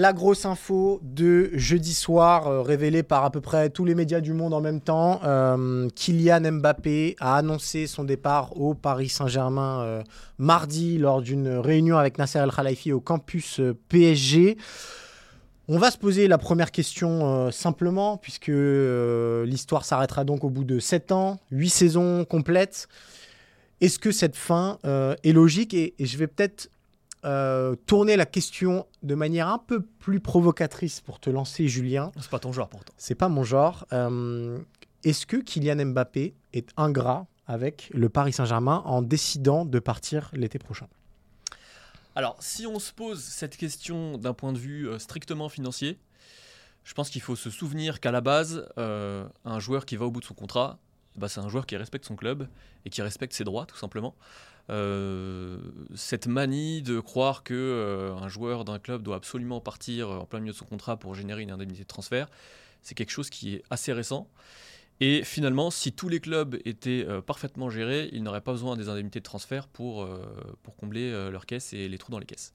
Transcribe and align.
La 0.00 0.14
grosse 0.14 0.46
info 0.46 0.98
de 1.02 1.50
jeudi 1.52 1.92
soir, 1.92 2.46
euh, 2.46 2.62
révélée 2.62 3.02
par 3.02 3.22
à 3.22 3.30
peu 3.30 3.42
près 3.42 3.68
tous 3.68 3.84
les 3.84 3.94
médias 3.94 4.22
du 4.22 4.32
monde 4.32 4.54
en 4.54 4.62
même 4.62 4.80
temps, 4.80 5.20
euh, 5.24 5.90
Kylian 5.94 6.52
Mbappé 6.52 7.16
a 7.20 7.36
annoncé 7.36 7.86
son 7.86 8.04
départ 8.04 8.58
au 8.58 8.72
Paris 8.72 9.10
Saint-Germain 9.10 9.82
euh, 9.82 10.02
mardi 10.38 10.96
lors 10.96 11.20
d'une 11.20 11.48
réunion 11.48 11.98
avec 11.98 12.16
Nasser 12.16 12.38
El 12.38 12.50
Khalifi 12.50 12.92
au 12.92 13.00
campus 13.00 13.60
PSG. 13.90 14.56
On 15.68 15.76
va 15.76 15.90
se 15.90 15.98
poser 15.98 16.28
la 16.28 16.38
première 16.38 16.70
question 16.70 17.50
simplement, 17.52 18.16
puisque 18.16 18.50
l'histoire 18.50 19.84
s'arrêtera 19.84 20.24
donc 20.24 20.44
au 20.44 20.48
bout 20.48 20.64
de 20.64 20.78
7 20.78 21.12
ans, 21.12 21.40
8 21.50 21.68
saisons 21.68 22.24
complètes. 22.24 22.88
Est-ce 23.82 23.98
que 23.98 24.12
cette 24.12 24.34
fin 24.34 24.78
est 24.82 25.32
logique? 25.32 25.74
Et 25.74 25.94
je 26.00 26.16
vais 26.16 26.26
peut-être 26.26 26.70
euh, 27.24 27.76
tourner 27.86 28.16
la 28.16 28.26
question 28.26 28.86
de 29.02 29.14
manière 29.14 29.48
un 29.48 29.58
peu 29.58 29.82
plus 29.82 30.20
provocatrice 30.20 31.00
pour 31.00 31.20
te 31.20 31.28
lancer, 31.28 31.68
Julien. 31.68 32.12
C'est 32.18 32.30
pas 32.30 32.38
ton 32.38 32.52
genre 32.52 32.68
pourtant. 32.68 32.94
C'est 32.96 33.14
pas 33.14 33.28
mon 33.28 33.44
genre. 33.44 33.86
Euh, 33.92 34.58
Est-ce 35.04 35.26
que 35.26 35.36
Kylian 35.36 35.84
Mbappé 35.86 36.34
est 36.54 36.70
ingrat 36.76 37.26
avec 37.46 37.90
le 37.92 38.08
Paris 38.08 38.32
Saint-Germain 38.32 38.82
en 38.86 39.02
décidant 39.02 39.64
de 39.64 39.78
partir 39.78 40.30
l'été 40.32 40.58
prochain? 40.58 40.86
Alors, 42.14 42.36
si 42.40 42.66
on 42.66 42.78
se 42.78 42.92
pose 42.92 43.22
cette 43.22 43.56
question 43.56 44.16
d'un 44.16 44.32
point 44.32 44.52
de 44.52 44.58
vue 44.58 44.88
euh, 44.88 44.98
strictement 44.98 45.48
financier, 45.48 45.98
je 46.84 46.94
pense 46.94 47.10
qu'il 47.10 47.20
faut 47.20 47.36
se 47.36 47.50
souvenir 47.50 48.00
qu'à 48.00 48.10
la 48.10 48.22
base, 48.22 48.66
un 48.78 49.58
joueur 49.58 49.84
qui 49.84 49.96
va 49.96 50.06
au 50.06 50.10
bout 50.10 50.20
de 50.20 50.24
son 50.24 50.32
contrat, 50.32 50.78
bah, 51.20 51.28
c'est 51.28 51.40
un 51.40 51.48
joueur 51.48 51.66
qui 51.66 51.76
respecte 51.76 52.04
son 52.06 52.16
club 52.16 52.48
et 52.84 52.90
qui 52.90 53.02
respecte 53.02 53.32
ses 53.34 53.44
droits, 53.44 53.66
tout 53.66 53.76
simplement. 53.76 54.16
Euh, 54.70 55.58
cette 55.94 56.26
manie 56.26 56.82
de 56.82 57.00
croire 57.00 57.42
que 57.42 57.54
euh, 57.54 58.14
un 58.14 58.28
joueur 58.28 58.64
d'un 58.64 58.78
club 58.78 59.02
doit 59.02 59.16
absolument 59.16 59.60
partir 59.60 60.10
en 60.10 60.24
plein 60.24 60.40
milieu 60.40 60.52
de 60.52 60.56
son 60.56 60.64
contrat 60.64 60.96
pour 60.96 61.14
générer 61.14 61.42
une 61.42 61.50
indemnité 61.50 61.82
de 61.82 61.88
transfert, 61.88 62.28
c'est 62.82 62.94
quelque 62.94 63.10
chose 63.10 63.30
qui 63.30 63.54
est 63.54 63.62
assez 63.70 63.92
récent. 63.92 64.28
Et 65.00 65.22
finalement, 65.24 65.70
si 65.70 65.92
tous 65.92 66.08
les 66.08 66.20
clubs 66.20 66.56
étaient 66.64 67.06
euh, 67.08 67.20
parfaitement 67.20 67.70
gérés, 67.70 68.10
ils 68.12 68.22
n'auraient 68.22 68.42
pas 68.42 68.52
besoin 68.52 68.76
des 68.76 68.88
indemnités 68.88 69.20
de 69.20 69.24
transfert 69.24 69.66
pour, 69.68 70.08
pour 70.62 70.76
combler 70.76 71.10
leurs 71.30 71.46
caisses 71.46 71.72
et 71.72 71.88
les 71.88 71.98
trous 71.98 72.12
dans 72.12 72.18
les 72.18 72.26
caisses. 72.26 72.52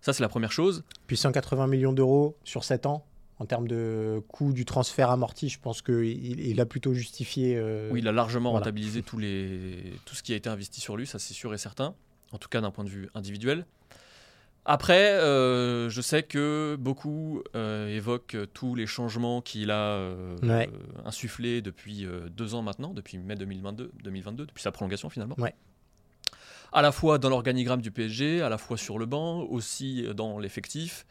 Ça, 0.00 0.12
c'est 0.12 0.22
la 0.22 0.28
première 0.28 0.52
chose. 0.52 0.84
Puis 1.06 1.16
180 1.16 1.66
millions 1.66 1.92
d'euros 1.92 2.36
sur 2.44 2.64
7 2.64 2.86
ans, 2.86 3.06
en 3.38 3.46
termes 3.46 3.66
de 3.68 4.22
coût 4.28 4.52
du 4.52 4.64
transfert 4.64 5.10
amorti, 5.10 5.48
je 5.48 5.58
pense 5.58 5.82
qu'il 5.82 6.40
il 6.40 6.60
a 6.60 6.66
plutôt 6.66 6.94
justifié. 6.94 7.56
euh, 7.56 7.90
Oui, 7.92 8.00
il 8.00 8.08
a 8.08 8.12
largement 8.12 8.50
voilà. 8.50 8.60
rentabilisé 8.64 9.02
tous 9.02 9.18
les... 9.18 9.92
tout 10.04 10.14
ce 10.14 10.22
qui 10.22 10.32
a 10.32 10.36
été 10.36 10.48
investi 10.48 10.80
sur 10.80 10.96
lui, 10.96 11.06
ça 11.06 11.18
c'est 11.18 11.34
sûr 11.34 11.52
et 11.52 11.58
certain, 11.58 11.94
en 12.32 12.38
tout 12.38 12.48
cas 12.48 12.60
d'un 12.60 12.70
point 12.70 12.84
de 12.84 12.90
vue 12.90 13.08
individuel. 13.14 13.66
Après, 14.66 15.10
euh, 15.12 15.90
je 15.90 16.00
sais 16.00 16.22
que 16.22 16.76
beaucoup 16.80 17.42
euh, 17.54 17.94
évoquent 17.94 18.38
tous 18.54 18.74
les 18.74 18.86
changements 18.86 19.42
qu'il 19.42 19.70
a 19.70 20.14
Ouais. 20.42 20.70
insufflés 21.04 21.60
depuis 21.60 22.06
deux 22.30 22.54
ans 22.54 22.62
maintenant, 22.62 22.94
depuis 22.94 23.18
mai 23.18 23.34
2022, 23.34 23.90
2022 24.02 24.46
depuis 24.46 24.62
sa 24.62 24.72
prolongation 24.72 25.10
finalement. 25.10 25.34
Ouais. 25.38 25.54
À 26.72 26.82
la 26.82 26.92
fois 26.92 27.18
dans 27.18 27.28
l'organigramme 27.28 27.82
du 27.82 27.90
PSG, 27.90 28.40
à 28.42 28.48
la 28.48 28.58
fois 28.58 28.76
sur 28.78 28.98
le 28.98 29.06
banc, 29.06 29.40
aussi 29.42 30.06
dans 30.14 30.38
l'effectif. 30.38 31.04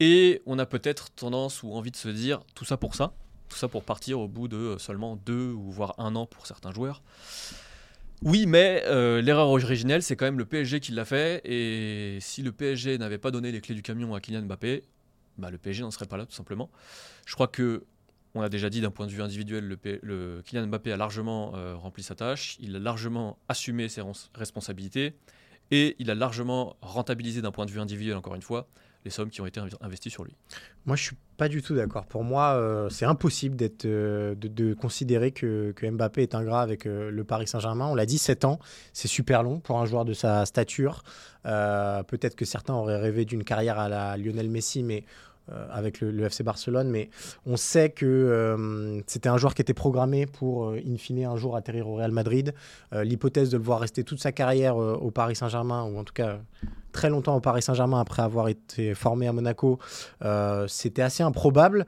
Et 0.00 0.42
on 0.46 0.58
a 0.58 0.66
peut-être 0.66 1.10
tendance 1.10 1.62
ou 1.62 1.72
envie 1.72 1.90
de 1.90 1.96
se 1.96 2.08
dire 2.08 2.40
tout 2.54 2.64
ça 2.64 2.76
pour 2.76 2.94
ça, 2.94 3.12
tout 3.48 3.56
ça 3.56 3.68
pour 3.68 3.82
partir 3.82 4.20
au 4.20 4.28
bout 4.28 4.46
de 4.48 4.76
seulement 4.78 5.16
deux 5.16 5.50
ou 5.52 5.70
voire 5.70 5.94
un 5.98 6.14
an 6.14 6.26
pour 6.26 6.46
certains 6.46 6.70
joueurs. 6.72 7.02
Oui, 8.22 8.46
mais 8.46 8.82
euh, 8.86 9.20
l'erreur 9.22 9.48
originelle, 9.48 10.02
c'est 10.02 10.16
quand 10.16 10.24
même 10.24 10.38
le 10.38 10.44
PSG 10.44 10.80
qui 10.80 10.92
l'a 10.92 11.04
fait. 11.04 11.40
Et 11.44 12.18
si 12.20 12.42
le 12.42 12.50
PSG 12.52 12.98
n'avait 12.98 13.18
pas 13.18 13.30
donné 13.30 13.52
les 13.52 13.60
clés 13.60 13.74
du 13.76 13.82
camion 13.82 14.14
à 14.14 14.20
Kylian 14.20 14.42
Mbappé, 14.42 14.82
bah, 15.36 15.50
le 15.50 15.58
PSG 15.58 15.82
n'en 15.82 15.90
serait 15.92 16.06
pas 16.06 16.16
là, 16.16 16.26
tout 16.26 16.34
simplement. 16.34 16.68
Je 17.26 17.34
crois 17.34 17.46
que, 17.46 17.84
on 18.34 18.42
a 18.42 18.48
déjà 18.48 18.70
dit 18.70 18.80
d'un 18.80 18.90
point 18.90 19.06
de 19.06 19.12
vue 19.12 19.22
individuel, 19.22 19.64
le, 19.66 19.76
P- 19.76 20.00
Kylian 20.44 20.66
Mbappé 20.66 20.92
a 20.92 20.96
largement 20.96 21.54
euh, 21.54 21.76
rempli 21.76 22.02
sa 22.02 22.16
tâche, 22.16 22.56
il 22.60 22.74
a 22.74 22.80
largement 22.80 23.38
assumé 23.48 23.88
ses 23.88 24.00
res- 24.00 24.28
responsabilités, 24.34 25.14
et 25.70 25.96
il 25.98 26.10
a 26.10 26.14
largement 26.14 26.76
rentabilisé 26.80 27.42
d'un 27.42 27.50
point 27.50 27.66
de 27.66 27.70
vue 27.70 27.80
individuel, 27.80 28.16
encore 28.16 28.34
une 28.34 28.42
fois, 28.42 28.66
les 29.04 29.10
sommes 29.10 29.30
qui 29.30 29.40
ont 29.40 29.46
été 29.46 29.60
inv- 29.60 29.76
investies 29.80 30.10
sur 30.10 30.24
lui. 30.24 30.34
Moi, 30.86 30.96
je 30.96 31.04
suis 31.04 31.16
pas 31.36 31.48
du 31.48 31.62
tout 31.62 31.74
d'accord. 31.74 32.06
Pour 32.06 32.24
moi, 32.24 32.54
euh, 32.54 32.88
c'est 32.88 33.04
impossible 33.04 33.56
euh, 33.84 34.34
de, 34.34 34.74
considérer 34.74 35.30
que, 35.30 35.72
Mbappé 35.80 36.22
est 36.22 36.34
ingrat 36.34 36.62
avec 36.62 36.86
euh, 36.86 37.10
le 37.10 37.24
Paris 37.24 37.46
Saint-Germain. 37.46 37.86
On 37.86 37.94
l'a 37.94 38.06
dit, 38.06 38.18
7 38.18 38.44
ans, 38.44 38.58
c'est 38.92 39.08
super 39.08 39.42
long 39.42 39.60
pour 39.60 39.78
un 39.78 39.86
joueur 39.86 40.04
de 40.04 40.12
sa 40.14 40.44
stature. 40.46 41.02
Peut-être 41.44 42.34
que 42.34 42.44
certains 42.44 42.74
auraient 42.74 43.00
rêvé 43.00 43.24
d'une 43.24 43.44
carrière 43.44 43.78
à 43.78 43.88
la 43.88 44.18
Lionel 44.18 44.50
Messi, 44.50 44.82
mais 44.82 45.04
avec 45.70 46.00
le, 46.00 46.24
FC 46.24 46.42
Barcelone. 46.42 46.90
Mais 46.90 47.10
on 47.46 47.56
sait 47.56 47.90
que 47.90 48.06
euh, 48.06 49.00
c'était 49.06 49.28
un 49.28 49.36
joueur 49.36 49.54
qui 49.54 49.62
était 49.62 49.74
programmé 49.74 50.26
pour, 50.26 50.70
euh, 50.70 50.80
in 50.86 50.96
fine, 50.96 51.24
un 51.24 51.36
jour 51.36 51.56
atterrir 51.56 51.88
au 51.88 51.94
Real 51.96 52.12
Madrid. 52.12 52.54
Euh, 52.92 53.04
L'hypothèse 53.04 53.50
de 53.50 53.56
le 53.56 53.62
voir 53.62 53.80
rester 53.80 54.04
toute 54.04 54.20
sa 54.20 54.32
carrière 54.32 54.80
euh, 54.80 54.94
au 54.94 55.10
Paris 55.10 55.36
Saint-Germain, 55.36 55.84
ou 55.84 55.98
en 55.98 56.04
tout 56.04 56.14
cas 56.14 56.38
très 56.92 57.10
longtemps 57.10 57.36
au 57.36 57.40
Paris 57.40 57.62
Saint-Germain 57.62 58.00
après 58.00 58.22
avoir 58.22 58.48
été 58.48 58.94
formé 58.94 59.28
à 59.28 59.32
Monaco, 59.32 59.78
euh, 60.24 60.66
c'était 60.68 61.02
assez 61.02 61.22
improbable. 61.22 61.86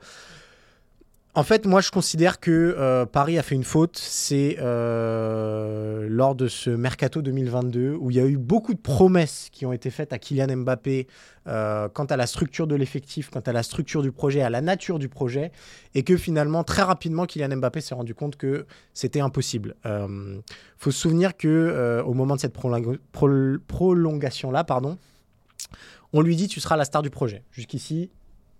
En 1.33 1.43
fait, 1.43 1.65
moi, 1.65 1.79
je 1.79 1.91
considère 1.91 2.41
que 2.41 2.51
euh, 2.77 3.05
Paris 3.05 3.37
a 3.37 3.41
fait 3.43 3.55
une 3.55 3.63
faute. 3.63 3.97
C'est 3.97 4.57
euh, 4.59 6.05
lors 6.09 6.35
de 6.35 6.49
ce 6.49 6.69
mercato 6.69 7.21
2022 7.21 7.95
où 7.97 8.11
il 8.11 8.17
y 8.17 8.19
a 8.19 8.25
eu 8.25 8.35
beaucoup 8.37 8.73
de 8.73 8.79
promesses 8.81 9.47
qui 9.49 9.65
ont 9.65 9.71
été 9.71 9.91
faites 9.91 10.11
à 10.11 10.19
Kylian 10.19 10.57
Mbappé 10.57 11.07
euh, 11.47 11.87
quant 11.87 12.03
à 12.03 12.17
la 12.17 12.27
structure 12.27 12.67
de 12.67 12.75
l'effectif, 12.75 13.29
quant 13.29 13.39
à 13.39 13.53
la 13.53 13.63
structure 13.63 14.01
du 14.01 14.11
projet, 14.11 14.41
à 14.41 14.49
la 14.49 14.59
nature 14.59 14.99
du 14.99 15.07
projet, 15.07 15.53
et 15.95 16.03
que 16.03 16.17
finalement, 16.17 16.65
très 16.65 16.81
rapidement, 16.81 17.25
Kylian 17.25 17.55
Mbappé 17.55 17.79
s'est 17.79 17.95
rendu 17.95 18.13
compte 18.13 18.35
que 18.35 18.65
c'était 18.93 19.21
impossible. 19.21 19.75
Il 19.85 20.41
faut 20.77 20.91
se 20.91 20.99
souvenir 20.99 21.37
que 21.37 22.03
au 22.05 22.13
moment 22.13 22.35
de 22.35 22.41
cette 22.41 22.53
prolonga- 22.53 22.97
prol- 23.13 23.57
prolongation-là, 23.67 24.65
pardon, 24.65 24.97
on 26.11 26.19
lui 26.19 26.35
dit 26.35 26.49
tu 26.49 26.59
seras 26.59 26.75
la 26.75 26.83
star 26.83 27.01
du 27.01 27.09
projet. 27.09 27.43
Jusqu'ici, 27.51 28.09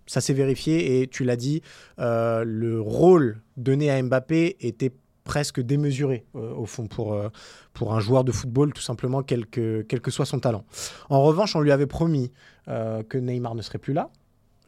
ça 0.06 0.20
s'est 0.20 0.32
vérifié 0.32 1.00
et 1.00 1.08
tu 1.08 1.24
l'as 1.24 1.36
dit, 1.36 1.62
euh, 1.98 2.44
le 2.44 2.80
rôle 2.80 3.40
donné 3.56 3.90
à 3.90 4.02
Mbappé 4.02 4.56
était 4.60 4.92
presque 5.24 5.60
démesuré 5.60 6.24
euh, 6.34 6.52
au 6.54 6.66
fond 6.66 6.86
pour, 6.86 7.14
euh, 7.14 7.28
pour 7.72 7.94
un 7.94 8.00
joueur 8.00 8.24
de 8.24 8.32
football, 8.32 8.72
tout 8.72 8.82
simplement, 8.82 9.22
quel 9.22 9.46
que, 9.46 9.84
soit 10.08 10.26
son 10.26 10.40
talent. 10.40 10.64
En 11.08 11.22
revanche, 11.22 11.54
on 11.54 11.60
lui 11.60 11.72
avait 11.72 11.86
promis 11.86 12.32
que 12.66 13.18
Neymar 13.18 13.56
ne 13.56 13.62
serait 13.62 13.78
plus 13.78 13.92
là. 13.92 14.08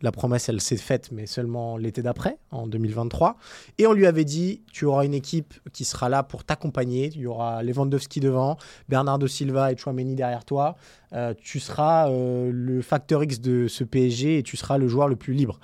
La 0.04 0.12
promesse, 0.12 0.50
elle 0.50 0.60
s'est 0.60 0.76
faite, 0.76 1.12
mais 1.12 1.25
seulement 1.25 1.78
l'été 1.78 2.03
d'après, 2.03 2.37
en 2.50 2.66
2023. 2.66 3.38
Et 3.78 3.87
on 3.87 3.94
lui 3.94 4.06
avait 4.06 4.26
dit, 4.26 4.60
tu 4.70 4.84
auras 4.84 5.06
une 5.06 5.15
équipe 5.15 5.54
qui 5.72 5.87
sera 5.87 6.10
là 6.10 6.22
pour 6.22 6.44
t'accompagner. 6.44 7.10
Il 7.15 7.22
y 7.22 7.26
aura 7.26 7.62
Lewandowski 7.62 8.20
devant, 8.20 8.59
Bernardo 8.91 9.26
Silva 9.26 9.72
et 9.72 9.78
Chouameni 9.78 10.14
derrière 10.14 10.44
toi. 10.44 10.76
Euh, 11.14 11.32
tu 11.43 11.59
seras 11.59 12.10
euh, 12.10 12.50
le 12.53 12.82
facteur 12.82 13.25
X 13.25 13.41
de 13.41 13.67
ce 13.67 13.82
PSG 13.82 14.37
et 14.37 14.43
tu 14.43 14.58
seras 14.58 14.76
le 14.76 14.88
joueur 14.88 15.08
le 15.08 15.17
plus 15.17 15.32
libre. 15.32 15.58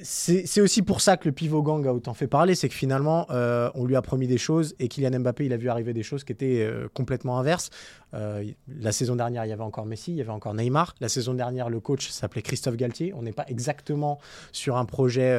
C'est 0.00 0.62
aussi 0.62 0.80
pour 0.80 1.02
ça 1.02 1.18
que 1.18 1.28
le 1.28 1.32
pivot 1.32 1.62
gang 1.62 1.86
a 1.86 1.92
autant 1.92 2.14
fait 2.14 2.26
parler, 2.26 2.54
c'est 2.54 2.70
que 2.70 2.74
finalement, 2.74 3.26
euh, 3.30 3.70
on 3.74 3.84
lui 3.84 3.94
a 3.94 4.00
promis 4.00 4.26
des 4.26 4.38
choses 4.38 4.74
et 4.78 4.88
Kylian 4.88 5.20
Mbappé, 5.20 5.44
il 5.44 5.52
a 5.52 5.58
vu 5.58 5.68
arriver 5.68 5.92
des 5.92 6.02
choses 6.02 6.24
qui 6.24 6.32
étaient 6.32 6.62
euh, 6.62 6.88
complètement 6.94 7.38
inverses. 7.38 7.68
Euh, 8.14 8.42
la 8.68 8.92
saison 8.92 9.16
dernière, 9.16 9.44
il 9.44 9.50
y 9.50 9.52
avait 9.52 9.62
encore 9.62 9.84
Messi, 9.84 10.12
il 10.12 10.16
y 10.16 10.22
avait 10.22 10.30
encore 10.30 10.54
Neymar. 10.54 10.94
La 11.00 11.10
saison 11.10 11.34
dernière, 11.34 11.68
le 11.68 11.78
coach 11.78 12.08
s'appelait 12.08 12.40
Christophe 12.40 12.76
Galtier. 12.76 13.12
On 13.12 13.20
n'est 13.20 13.32
pas 13.32 13.44
exactement 13.48 14.18
sur 14.50 14.78
un 14.78 14.86
projet 14.86 15.38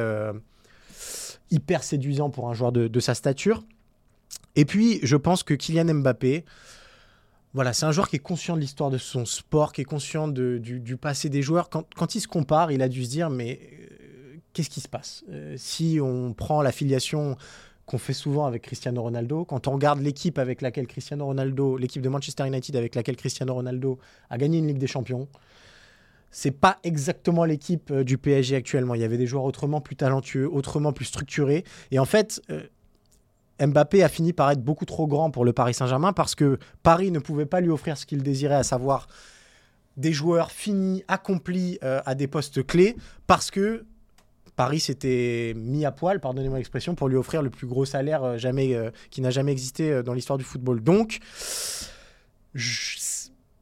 hyper 1.50 1.82
séduisant 1.82 2.30
pour 2.30 2.48
un 2.48 2.54
joueur 2.54 2.70
de, 2.70 3.00
sa 3.00 3.14
stature. 3.14 3.64
Et 4.54 4.64
puis, 4.64 5.00
je 5.02 5.16
pense 5.16 5.42
que 5.42 5.54
Kylian 5.54 5.94
Mbappé, 5.94 6.44
voilà, 7.54 7.72
c'est 7.72 7.86
un 7.86 7.92
joueur 7.92 8.08
qui 8.08 8.16
est 8.16 8.20
conscient 8.20 8.54
de 8.54 8.60
l'histoire 8.60 8.90
de 8.90 8.98
son 8.98 9.24
sport, 9.24 9.72
qui 9.72 9.80
est 9.80 9.84
conscient 9.84 10.28
du, 10.28 10.96
passé 10.96 11.28
des 11.28 11.42
joueurs. 11.42 11.70
Quand, 11.70 11.92
quand 11.96 12.14
il 12.14 12.20
se 12.20 12.28
compare, 12.28 12.70
il 12.70 12.82
a 12.82 12.88
dû 12.88 13.04
se 13.04 13.10
dire, 13.10 13.30
mais 13.30 13.58
qu'est-ce 14.54 14.70
qui 14.70 14.80
se 14.80 14.88
passe? 14.88 15.24
Euh, 15.30 15.54
Si 15.58 15.98
on 16.00 16.32
prend 16.32 16.62
l'affiliation 16.62 17.36
qu'on 17.86 17.98
fait 17.98 18.14
souvent 18.14 18.46
avec 18.46 18.62
Cristiano 18.62 19.02
Ronaldo. 19.02 19.44
Quand 19.44 19.68
on 19.68 19.72
regarde 19.72 20.00
l'équipe 20.00 20.38
avec 20.38 20.62
laquelle 20.62 20.86
Cristiano 20.86 21.26
Ronaldo, 21.26 21.76
l'équipe 21.76 22.00
de 22.00 22.08
Manchester 22.08 22.46
United 22.46 22.74
avec 22.76 22.94
laquelle 22.94 23.16
Cristiano 23.16 23.52
Ronaldo 23.54 23.98
a 24.30 24.38
gagné 24.38 24.58
une 24.58 24.66
Ligue 24.66 24.78
des 24.78 24.86
Champions, 24.86 25.28
c'est 26.30 26.50
pas 26.50 26.78
exactement 26.82 27.44
l'équipe 27.44 27.90
euh, 27.90 28.02
du 28.02 28.18
PSG 28.18 28.56
actuellement. 28.56 28.94
Il 28.94 29.00
y 29.00 29.04
avait 29.04 29.18
des 29.18 29.26
joueurs 29.26 29.44
autrement 29.44 29.80
plus 29.80 29.96
talentueux, 29.96 30.48
autrement 30.50 30.92
plus 30.92 31.04
structurés. 31.04 31.64
Et 31.90 31.98
en 31.98 32.06
fait, 32.06 32.40
euh, 32.50 32.62
Mbappé 33.64 34.02
a 34.02 34.08
fini 34.08 34.32
par 34.32 34.50
être 34.50 34.62
beaucoup 34.62 34.86
trop 34.86 35.06
grand 35.06 35.30
pour 35.30 35.44
le 35.44 35.52
Paris 35.52 35.74
Saint-Germain 35.74 36.12
parce 36.12 36.34
que 36.34 36.58
Paris 36.82 37.10
ne 37.10 37.18
pouvait 37.18 37.46
pas 37.46 37.60
lui 37.60 37.70
offrir 37.70 37.96
ce 37.96 38.06
qu'il 38.06 38.22
désirait, 38.22 38.56
à 38.56 38.64
savoir 38.64 39.06
des 39.96 40.12
joueurs 40.12 40.50
finis, 40.50 41.04
accomplis 41.06 41.78
à 41.80 42.16
des 42.16 42.26
postes 42.26 42.66
clés, 42.66 42.96
parce 43.28 43.52
que 43.52 43.84
Paris 44.56 44.80
s'était 44.80 45.54
mis 45.56 45.84
à 45.84 45.92
poil, 45.92 46.20
pardonnez-moi 46.20 46.58
l'expression, 46.58 46.94
pour 46.94 47.08
lui 47.08 47.16
offrir 47.16 47.42
le 47.42 47.50
plus 47.50 47.66
gros 47.66 47.84
salaire 47.84 48.38
jamais, 48.38 48.76
qui 49.10 49.20
n'a 49.20 49.30
jamais 49.30 49.52
existé 49.52 50.02
dans 50.02 50.14
l'histoire 50.14 50.38
du 50.38 50.44
football. 50.44 50.80
Donc, 50.80 51.18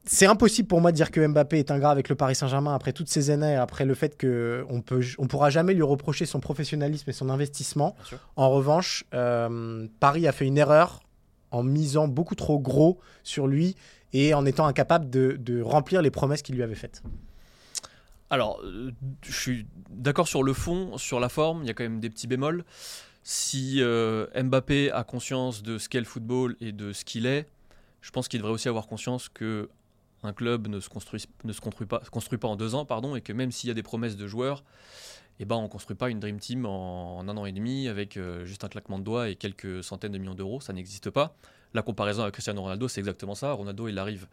c'est 0.05 0.27
impossible 0.27 0.69
pour 0.69 0.81
moi 0.81 0.91
de 0.91 0.97
dire 0.97 1.11
que 1.11 1.27
Mbappé 1.27 1.59
est 1.59 1.71
ingrat 1.71 1.91
avec 1.91 2.09
le 2.09 2.15
Paris 2.15 2.35
Saint-Germain 2.35 2.75
après 2.75 2.93
toutes 2.93 3.09
ces 3.09 3.31
années, 3.31 3.57
après 3.57 3.85
le 3.85 3.95
fait 3.95 4.21
qu'on 4.21 4.83
on 5.19 5.27
pourra 5.27 5.51
jamais 5.51 5.75
lui 5.75 5.83
reprocher 5.83 6.27
son 6.27 6.41
professionnalisme 6.41 7.09
et 7.09 7.13
son 7.13 7.31
investissement. 7.31 7.97
En 8.37 8.51
revanche, 8.51 9.05
euh, 9.15 9.87
Paris 10.01 10.27
a 10.27 10.33
fait 10.33 10.47
une 10.47 10.59
erreur 10.59 11.01
en 11.51 11.63
misant 11.63 12.09
beaucoup 12.09 12.35
trop 12.35 12.59
gros 12.59 12.99
sur 13.23 13.47
lui 13.47 13.77
et 14.13 14.35
en 14.35 14.45
étant 14.45 14.67
incapable 14.67 15.09
de, 15.09 15.63
remplir 15.63 16.03
les 16.03 16.11
promesses 16.11 16.43
qu'il 16.43 16.57
lui 16.57 16.63
avait 16.63 16.75
faites. 16.75 17.03
Alors, 18.33 18.63
euh, 18.65 18.93
je 19.23 19.31
suis 19.31 19.67
d'accord 19.91 20.27
sur 20.27 20.43
le 20.43 20.55
fond, 20.55 20.97
sur 20.97 21.21
la 21.21 21.29
forme, 21.29 21.65
il 21.65 21.67
y 21.67 21.71
a 21.71 21.75
quand 21.75 21.83
même 21.83 22.01
des 22.01 22.09
petits 22.09 22.27
bémols. 22.27 22.65
Si 23.23 23.83
euh, 23.83 24.27
Mbappé 24.35 24.91
a 24.91 25.05
conscience 25.05 25.63
de 25.63 25.77
ce 25.77 25.91
qu'est 25.91 25.99
le 25.99 26.07
football 26.07 26.57
et 26.63 26.73
de 26.73 26.95
ce 26.95 27.05
qu'il 27.05 27.27
est, 27.27 27.47
je 28.01 28.11
pense 28.11 28.29
qu'il 28.29 28.41
devrait 28.41 28.55
aussi 28.55 28.71
avoir 28.71 28.87
conscience 28.87 29.29
que 29.29 29.69
un 30.23 30.33
club 30.33 30.67
ne 30.69 30.81
se 30.81 30.89
construit, 30.89 31.29
pas 32.39 32.49
en 32.49 32.57
deux 32.57 32.75
ans, 32.75 32.87
pardon, 32.87 33.17
et 33.17 33.21
que 33.21 33.35
même 33.35 33.53
s'il 33.53 33.69
y 33.69 33.71
a 33.71 33.75
des 33.75 33.83
promesses 33.83 34.17
de 34.17 34.27
joueurs, 34.27 34.65
eh 35.41 35.45
ben, 35.45 35.57
on 35.57 35.63
ne 35.63 35.69
construit 35.69 35.97
pas 35.97 36.11
une 36.11 36.21
Dream 36.21 36.39
Team 36.39 36.67
en, 36.67 37.21
un 37.21 37.37
an 37.37 37.47
et 37.47 37.53
demi 37.53 37.89
avec 37.89 38.17
euh, 38.17 38.45
juste 38.45 38.65
un 38.65 38.69
claquement 38.69 38.99
de 38.99 39.05
doigts 39.05 39.29
et 39.29 39.37
quelques 39.37 39.83
centaines 39.83 40.13
de 40.13 40.19
millions 40.19 40.35
d'euros. 40.35 40.61
Ça 40.61 40.73
n'existe 40.73 41.11
pas. 41.11 41.35
La 41.75 41.83
comparaison 41.83 42.23
avec 42.23 42.35
Cristiano 42.35 42.63
Ronaldo, 42.63 42.89
c'est 42.89 43.01
exactement 43.01 43.35
ça. 43.35 43.53
Ronaldo, 43.53 43.89
il 43.89 43.99
arrive 43.99 44.27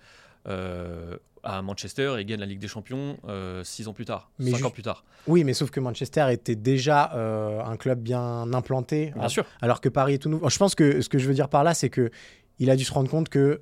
euh, 0.47 1.17
à 1.43 1.61
Manchester 1.61 2.15
et 2.19 2.25
gagne 2.25 2.39
la 2.39 2.45
Ligue 2.45 2.59
des 2.59 2.67
Champions 2.67 3.17
euh, 3.27 3.63
six 3.63 3.87
ans 3.87 3.93
plus 3.93 4.05
tard, 4.05 4.29
mais 4.39 4.51
cinq 4.51 4.65
ans 4.65 4.69
plus 4.69 4.83
tard. 4.83 5.05
Oui, 5.25 5.43
mais 5.43 5.53
sauf 5.53 5.69
que 5.71 5.79
Manchester 5.79 6.27
était 6.31 6.55
déjà 6.55 7.11
un 7.13 7.77
club 7.77 8.01
bien 8.01 8.53
implanté. 8.53 9.13
Bien 9.15 9.29
sûr. 9.29 9.45
Alors 9.61 9.79
que 9.81 9.89
Paris 9.89 10.15
est 10.15 10.19
tout 10.19 10.29
nouveau. 10.29 10.49
Je 10.49 10.57
pense 10.57 10.75
que 10.75 11.01
ce 11.01 11.09
que 11.09 11.17
je 11.17 11.27
veux 11.27 11.33
dire 11.33 11.49
par 11.49 11.63
là, 11.63 11.73
c'est 11.73 11.89
que 11.89 12.11
il 12.59 12.69
a 12.69 12.75
dû 12.75 12.83
se 12.83 12.91
rendre 12.91 13.09
compte 13.09 13.29
que 13.29 13.61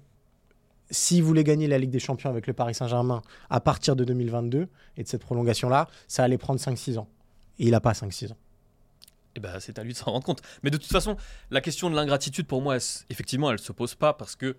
s'il 0.89 1.23
voulait 1.23 1.43
gagner 1.43 1.67
la 1.67 1.77
Ligue 1.77 1.89
des 1.89 1.99
Champions 1.99 2.29
avec 2.29 2.47
le 2.47 2.53
Paris 2.53 2.73
Saint-Germain 2.73 3.21
à 3.49 3.59
partir 3.59 3.95
de 3.95 4.03
2022 4.03 4.67
et 4.97 5.03
de 5.03 5.07
cette 5.07 5.21
prolongation-là, 5.21 5.87
ça 6.07 6.23
allait 6.23 6.37
prendre 6.37 6.59
5-6 6.59 6.97
ans. 6.97 7.07
Et 7.59 7.65
il 7.65 7.71
n'a 7.71 7.79
pas 7.79 7.93
5-6 7.93 8.31
ans. 8.31 8.37
Eh 9.35 9.39
ben, 9.39 9.59
c'est 9.59 9.77
à 9.77 9.83
lui 9.83 9.93
de 9.93 9.97
s'en 9.97 10.11
rendre 10.11 10.25
compte. 10.25 10.41
Mais 10.63 10.71
de 10.71 10.77
toute 10.77 10.91
façon, 10.91 11.15
la 11.51 11.61
question 11.61 11.89
de 11.89 11.95
l'ingratitude, 11.95 12.47
pour 12.47 12.61
moi, 12.61 12.77
effectivement, 13.09 13.49
elle 13.49 13.57
ne 13.57 13.61
se 13.61 13.71
pose 13.71 13.95
pas 13.95 14.13
parce 14.13 14.35
que, 14.35 14.45
euh, 14.47 14.55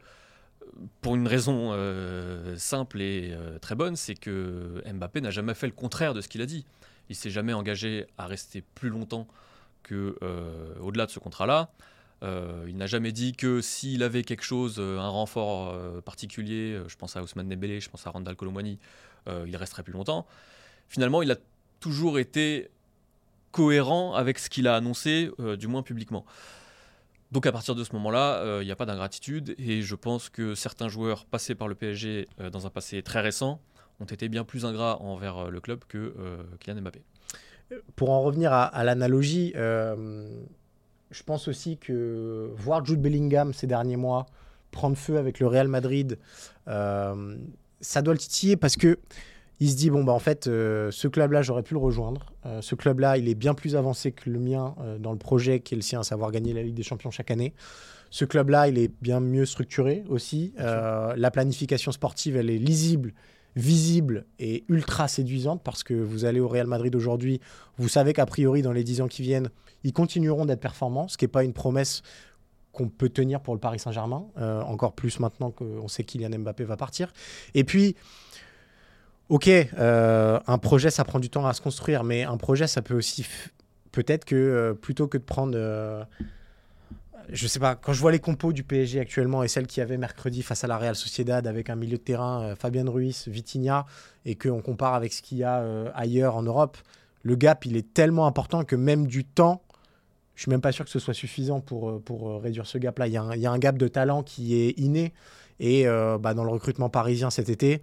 pour 1.01 1.17
une 1.17 1.27
raison 1.27 1.71
euh, 1.73 2.57
simple 2.57 3.01
et 3.01 3.31
euh, 3.33 3.59
très 3.59 3.75
bonne, 3.75 3.97
c'est 3.97 4.15
que 4.15 4.83
Mbappé 4.87 5.21
n'a 5.21 5.31
jamais 5.31 5.55
fait 5.55 5.67
le 5.67 5.73
contraire 5.73 6.15
de 6.15 6.21
ce 6.21 6.29
qu'il 6.29 6.43
a 6.43 6.47
dit. 6.47 6.65
Il 7.09 7.17
s'est 7.17 7.31
jamais 7.31 7.53
engagé 7.53 8.07
à 8.19 8.27
rester 8.27 8.63
plus 8.63 8.91
longtemps 8.91 9.27
que 9.83 10.17
au-delà 10.81 11.07
de 11.07 11.11
ce 11.11 11.19
contrat-là. 11.19 11.71
Euh, 12.23 12.65
il 12.69 12.77
n'a 12.77 12.87
jamais 12.87 13.13
dit 13.13 13.33
que 13.33 13.61
s'il 13.61 14.03
avait 14.03 14.23
quelque 14.23 14.43
chose, 14.43 14.77
euh, 14.79 14.99
un 14.99 15.09
renfort 15.09 15.69
euh, 15.69 16.01
particulier, 16.01 16.81
je 16.89 16.97
pense 16.97 17.17
à 17.17 17.23
Ousmane 17.23 17.49
Dembélé, 17.49 17.81
je 17.81 17.89
pense 17.89 18.07
à 18.07 18.11
Randall 18.11 18.37
Colomwani, 18.37 18.79
il 19.47 19.55
resterait 19.57 19.83
plus 19.83 19.93
longtemps. 19.93 20.27
Finalement, 20.89 21.21
il 21.21 21.31
a 21.31 21.37
toujours 21.81 22.19
été 22.19 22.71
cohérent 23.51 24.15
avec 24.15 24.39
ce 24.39 24.51
qu'il 24.51 24.67
a 24.67 24.77
annoncé, 24.77 25.31
du 25.59 25.67
moins 25.67 25.83
publiquement. 25.83 26.25
Donc 27.33 27.47
à 27.47 27.53
partir 27.53 27.75
de 27.75 27.85
ce 27.85 27.93
moment-là, 27.95 28.61
il 28.61 28.65
n'y 28.65 28.71
a 28.73 28.77
pas 28.77 28.87
d'ingratitude 28.87 29.55
et 29.59 29.83
je 29.83 29.95
pense 29.95 30.29
que 30.29 30.55
certains 30.55 30.89
joueurs 30.89 31.27
passés 31.27 31.55
par 31.55 31.69
le 31.69 31.75
PSG 31.75 32.27
dans 32.53 32.67
un 32.67 32.71
passé 32.71 33.03
très 33.03 33.21
récent 33.21 33.61
ont 34.01 34.07
été 34.07 34.29
bien 34.29 34.45
plus 34.45 34.65
ingrats 34.65 35.01
envers 35.03 35.51
le 35.51 35.61
club 35.61 35.81
que 35.89 36.15
Kylian 36.61 36.81
Mbappé. 36.83 37.03
Pour 37.97 38.11
en 38.11 38.23
revenir 38.23 38.53
à, 38.53 38.85
l'analogie, 38.85 39.53
je 39.55 41.23
pense 41.25 41.49
aussi 41.49 41.77
que 41.77 42.51
voir 42.57 42.85
Jude 42.85 43.01
Bellingham 43.01 43.53
ces 43.53 43.67
derniers 43.67 43.97
mois 43.97 44.27
prendre 44.71 44.97
feu 44.97 45.19
avec 45.19 45.41
le 45.41 45.47
Real 45.47 45.69
Madrid, 45.69 46.19
euh, 46.69 47.37
ça 47.81 48.03
doit 48.03 48.15
le 48.15 48.19
titiller 48.19 48.57
parce 48.57 48.77
que 48.77 48.99
il 49.61 49.71
se 49.71 49.77
dit 49.77 49.91
bon 49.91 50.05
bah 50.05 50.13
en 50.13 50.19
fait 50.19 50.47
euh, 50.47 50.91
ce 50.91 51.09
club-là 51.09 51.43
j'aurais 51.43 51.63
pu 51.63 51.75
le 51.75 51.81
rejoindre. 51.81 52.33
Euh, 52.47 52.61
ce 52.63 52.75
club-là 52.75 53.19
il 53.19 53.29
est 53.29 53.35
bien 53.35 53.55
plus 53.55 53.77
avancé 53.77 54.13
que 54.13 54.31
le 54.31 54.39
mien 54.39 54.75
dans 55.01 55.13
le 55.13 55.19
projet 55.19 55.61
qui 55.61 55.75
est 55.75 55.77
le 55.77 55.83
sien, 55.83 56.01
à 56.01 56.05
savoir 56.05 56.31
gagner 56.31 56.53
la 56.53 56.63
Ligue 56.63 56.75
des 56.75 56.83
Champions 56.83 57.11
chaque 57.11 57.31
année. 57.31 57.55
Ce 58.11 58.25
club-là 58.25 58.69
il 58.69 58.79
est 58.79 58.93
bien 59.03 59.21
mieux 59.21 59.47
structuré 59.47 60.05
aussi. 60.09 60.55
la 60.59 61.31
planification 61.31 61.93
sportive 61.93 62.37
elle 62.37 62.51
est 62.51 62.59
lisible 62.59 63.13
visible 63.57 64.25
et 64.39 64.65
ultra 64.69 65.09
séduisante 65.09 65.63
parce 65.65 65.83
que 65.83 65.95
vous 65.95 66.25
allez 66.25 66.39
au 66.39 66.49
Real 66.49 66.67
Madrid 66.67 66.95
aujourd'hui, 66.95 67.41
vous 67.77 67.89
savez 67.89 68.13
qu'a 68.13 68.27
priori 68.27 68.63
dans 68.63 68.73
les 68.73 68.85
10 68.85 69.01
ans 69.01 69.09
qui 69.09 69.23
viennent, 69.23 69.51
ils 69.85 69.93
continueront 69.93 70.47
d'être 70.47 70.61
performants, 70.61 71.09
ce 71.09 71.17
qui 71.17 71.25
n'est 71.25 71.31
pas 71.31 71.45
une 71.45 71.53
promesse 71.53 72.03
qu'on 72.73 72.89
peut 72.89 73.09
tenir 73.09 73.41
pour 73.41 73.55
le 73.55 73.61
Paris 73.61 73.81
Saint-Germain, 73.81 74.27
euh, 74.39 74.61
encore 74.63 74.93
plus 74.93 75.19
maintenant 75.19 75.51
qu'on 75.51 75.89
sait 75.89 76.05
qu'Ilian 76.05 76.31
Mbappé 76.39 76.65
va 76.65 76.77
partir. 76.77 77.13
Et 77.55 77.65
puis, 77.65 77.97
ok, 79.29 79.49
euh, 79.49 80.41
un 80.47 80.59
projet, 80.59 80.91
ça 80.91 81.05
prend 81.05 81.19
du 81.19 81.31
temps 81.31 81.47
à 81.47 81.53
se 81.53 81.61
construire, 81.61 82.05
mais 82.05 82.25
un 82.25 82.37
projet, 82.37 82.67
ça 82.67 82.83
peut 82.83 82.95
aussi, 82.95 83.27
peut-être 83.93 84.25
que 84.25 84.35
euh, 84.35 84.75
plutôt 84.75 85.09
que 85.09 85.19
de 85.19 85.23
prendre 85.23 85.57
je 87.31 87.47
sais 87.47 87.59
pas, 87.59 87.75
quand 87.75 87.93
je 87.93 88.01
vois 88.01 88.13
les 88.13 88.19
compos 88.19 88.53
du 88.53 88.65
PSG 88.65 89.01
actuellement 89.01 89.43
et 89.43 89.49
celles 89.49 89.67
qu'il 89.67 89.81
y 89.81 89.83
avait 89.83 89.99
mercredi 89.99 90.43
face 90.43 90.65
à 90.65 90.67
la 90.67 90.79
Real 90.79 90.97
Sociedad 90.97 91.47
avec 91.47 91.71
un 91.71 91.77
milieu 91.77 91.99
de 91.99 92.03
terrain, 92.03 92.43
euh, 92.43 92.57
Fabien 92.57 92.89
Ruiz, 92.89 93.29
Vitinha, 93.29 93.87
et 94.25 94.35
qu'on 94.35 94.61
compare 94.63 94.95
avec 94.95 95.13
ce 95.13 95.23
qu'il 95.23 95.39
y 95.39 95.45
a 95.45 95.59
euh, 95.61 95.91
ailleurs 95.95 96.37
en 96.37 96.43
Europe, 96.43 96.79
le 97.23 97.37
gap, 97.37 97.67
il 97.67 97.77
est 97.77 97.93
tellement 97.93 98.27
important 98.27 98.65
que 98.65 98.77
même 98.77 99.07
du 99.07 99.25
temps, 99.25 99.63
je 100.35 100.43
suis 100.43 100.51
même 100.51 100.61
pas 100.61 100.73
sûr 100.73 100.85
que 100.85 100.91
ce 100.91 100.99
soit 100.99 101.15
suffisant 101.15 101.61
pour, 101.61 101.91
euh, 101.91 102.03
pour 102.03 102.41
réduire 102.41 102.67
ce 102.67 102.79
gap-là. 102.79 103.09
Il, 103.09 103.21
il, 103.35 103.41
y 103.41 103.47
a 103.47 103.51
un 103.51 103.59
gap 103.59 103.77
de 103.77 103.89
talent 103.89 104.23
qui 104.23 104.55
est 104.55 104.79
inné. 104.79 105.13
Et 105.61 105.87
bah, 106.21 106.35
dans 106.35 106.45
le 106.45 106.51
recrutement 106.51 106.89
parisien 106.89 107.31
cet 107.31 107.49
été, 107.49 107.83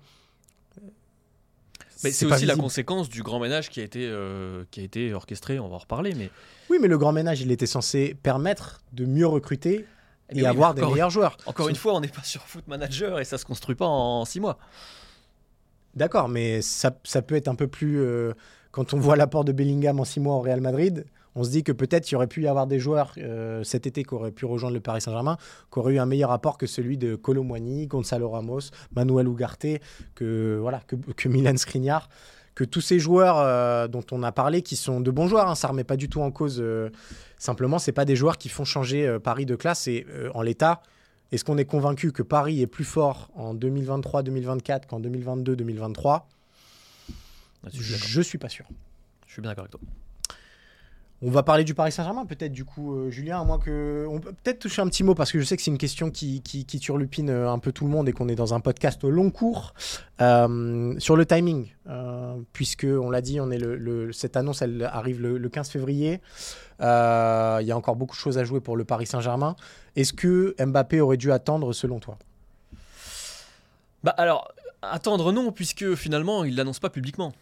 c'est 1.95 2.25
aussi 2.25 2.45
la 2.45 2.55
conséquence 2.55 3.09
du 3.09 3.23
grand 3.23 3.39
ménage 3.39 3.69
qui 3.69 3.79
a 3.79 3.83
été, 3.83 4.11
qui 4.71 4.81
a 4.81 4.83
été 4.83 5.13
orchestré, 5.13 5.59
on 5.59 5.67
va 5.67 5.75
en 5.75 5.79
reparler. 5.79 6.13
Mais... 6.15 6.29
Oui, 6.69 6.77
mais 6.81 6.87
le 6.87 6.97
grand 6.97 7.11
ménage, 7.11 7.41
il 7.41 7.51
était 7.51 7.65
censé 7.65 8.15
permettre 8.21 8.81
de 8.93 9.05
mieux 9.05 9.27
recruter 9.27 9.85
et, 10.29 10.45
avoir 10.45 10.73
des 10.73 10.81
meilleurs 10.81 11.09
joueurs. 11.09 11.37
Encore 11.45 11.69
une 11.69 11.75
fois, 11.75 11.93
on 11.95 11.99
n'est 11.99 12.07
pas 12.07 12.23
sur 12.23 12.41
Foot 12.41 12.67
Manager 12.67 13.19
et 13.19 13.25
ça 13.25 13.37
se 13.37 13.45
construit 13.45 13.75
pas 13.75 13.87
en 13.87 14.25
six 14.25 14.39
mois. 14.39 14.57
D'accord, 15.95 16.27
mais 16.27 16.61
ça, 16.61 16.91
ça, 17.03 17.21
peut 17.21 17.35
être 17.35 17.47
un 17.47 17.55
peu 17.55 17.67
plus. 17.67 17.99
Euh, 18.01 18.33
quand 18.71 18.93
on 18.93 18.99
voit 18.99 19.15
l'apport 19.15 19.45
de 19.45 19.53
Bellingham 19.53 19.99
en 19.99 20.05
six 20.05 20.19
mois 20.19 20.35
au 20.35 20.41
Real 20.41 20.59
Madrid, 20.59 21.05
on 21.35 21.43
se 21.43 21.49
dit 21.49 21.63
que 21.63 21.71
peut-être 21.71 22.09
il 22.09 22.13
y 22.13 22.15
aurait 22.15 22.27
pu 22.27 22.43
y 22.43 22.47
avoir 22.47 22.67
des 22.67 22.79
joueurs 22.79 23.13
euh, 23.17 23.63
cet 23.63 23.87
été 23.87 24.03
qui 24.03 24.13
auraient 24.13 24.31
pu 24.31 24.45
rejoindre 24.45 24.73
le 24.73 24.81
Paris 24.81 25.01
Saint-Germain, 25.01 25.37
qui 25.71 25.79
auraient 25.79 25.93
eu 25.93 25.99
un 25.99 26.05
meilleur 26.05 26.31
apport 26.31 26.57
que 26.57 26.67
celui 26.67 26.97
de 26.97 27.15
Colomwani, 27.15 27.87
Gonzalo 27.87 28.29
Ramos, 28.29 28.71
Manuel 28.95 29.27
Ugarte, 29.27 29.79
que, 30.15 30.57
voilà, 30.61 30.81
que, 30.87 30.95
que 30.95 31.29
Milan 31.29 31.57
Skriniar 31.57 32.09
que 32.55 32.63
tous 32.63 32.81
ces 32.81 32.99
joueurs 32.99 33.37
euh, 33.37 33.87
dont 33.87 34.05
on 34.11 34.23
a 34.23 34.31
parlé, 34.31 34.61
qui 34.61 34.77
sont 34.77 35.01
de 35.01 35.11
bons 35.11 35.27
joueurs, 35.27 35.49
hein, 35.49 35.55
ça 35.55 35.67
ne 35.67 35.73
remet 35.73 35.83
pas 35.83 35.97
du 35.97 36.09
tout 36.09 36.21
en 36.21 36.31
cause. 36.31 36.59
Euh, 36.59 36.89
simplement, 37.37 37.77
ce 37.79 37.91
pas 37.91 38.05
des 38.05 38.15
joueurs 38.15 38.37
qui 38.37 38.49
font 38.49 38.63
changer 38.63 39.05
euh, 39.05 39.19
Paris 39.19 39.45
de 39.45 39.55
classe. 39.55 39.87
Et 39.87 40.07
en 40.33 40.41
l'état, 40.41 40.81
est-ce 41.31 41.43
qu'on 41.43 41.57
est 41.57 41.65
convaincu 41.65 42.11
que 42.11 42.23
Paris 42.23 42.61
est 42.61 42.67
plus 42.67 42.85
fort 42.85 43.29
en 43.35 43.53
2023-2024 43.53 44.87
qu'en 44.87 45.01
2022-2023 45.01 46.23
Je 47.73 48.19
ne 48.19 48.23
suis 48.23 48.37
pas 48.37 48.49
sûr. 48.49 48.65
Je 49.27 49.33
suis 49.33 49.41
bien 49.41 49.51
d'accord 49.51 49.65
avec 49.65 49.71
toi. 49.71 49.81
On 51.21 51.31
va 51.31 51.43
parler 51.43 51.63
du 51.63 51.73
Paris 51.73 51.93
Saint-Germain, 51.93 52.25
peut-être, 52.25 52.51
du 52.51 52.65
coup, 52.65 52.93
euh, 52.93 53.09
Julien, 53.09 53.39
à 53.39 53.43
moins 53.45 53.57
que. 53.57 54.05
On 54.09 54.19
peut 54.19 54.33
peut-être 54.33 54.59
toucher 54.59 54.81
un 54.81 54.87
petit 54.87 55.03
mot, 55.03 55.15
parce 55.15 55.31
que 55.31 55.39
je 55.39 55.45
sais 55.45 55.55
que 55.55 55.63
c'est 55.63 55.71
une 55.71 55.77
question 55.77 56.11
qui, 56.11 56.41
qui, 56.41 56.65
turlupine 56.79 57.29
euh, 57.29 57.49
un 57.49 57.57
peu 57.57 57.71
tout 57.71 57.85
le 57.85 57.89
monde 57.89 58.09
et 58.09 58.11
qu'on 58.11 58.27
est 58.27 58.35
dans 58.35 58.53
un 58.53 58.59
podcast 58.59 59.03
long 59.05 59.31
cours. 59.31 59.73
Euh, 60.19 60.93
sur 60.99 61.15
le 61.15 61.25
timing, 61.25 61.73
puisque, 62.51 62.85
on 62.85 63.09
l'a 63.09 63.21
dit, 63.21 63.39
on 63.39 63.49
est 63.49 63.61
cette 64.11 64.35
annonce, 64.35 64.61
elle 64.61 64.83
arrive 64.83 65.21
le, 65.21 65.49
15 65.49 65.69
février. 65.69 66.19
Il 66.79 66.83
y 66.83 67.71
a 67.71 67.77
encore 67.77 67.95
beaucoup 67.95 68.15
de 68.15 68.21
choses 68.21 68.37
à 68.37 68.43
jouer 68.43 68.59
pour 68.59 68.75
le 68.75 68.83
Paris 68.83 69.05
Saint-Germain. 69.05 69.55
Est-ce 69.95 70.11
que 70.11 70.53
Mbappé 70.59 70.99
aurait 70.99 71.17
dû 71.17 71.31
attendre, 71.31 71.71
selon 71.71 71.99
toi? 71.99 72.17
Bah, 74.03 74.13
alors, 74.17 74.51
attendre, 74.81 75.31
non, 75.31 75.53
puisque 75.53 75.95
finalement, 75.95 76.43
il 76.43 76.55
l'annonce 76.55 76.79
pas 76.79 76.89
publiquement. 76.89 77.33